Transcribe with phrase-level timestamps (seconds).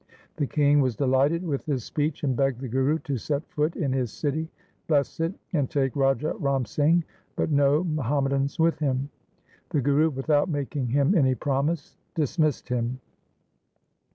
[0.37, 3.93] The king was delighted with this speech, and begged the Guru to set foot in
[3.93, 4.49] his city,
[4.87, 7.03] bless it, and take Raja Ram Singh,
[7.35, 9.11] but no Muhammadans with him.
[9.69, 12.99] The Guru without making him any promise dismissed him.